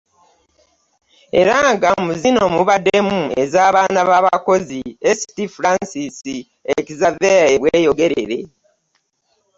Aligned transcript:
Era 1.39 1.55
nga 1.73 1.89
mu 2.05 2.11
zino 2.21 2.43
mubaddemu 2.55 3.19
ez'abaana 3.43 4.01
b'abakozi, 4.09 4.81
St. 5.17 5.37
Francis 5.55 6.13
Xavier 6.99 7.45
e 7.53 7.55
Bweyogerere 7.61 8.39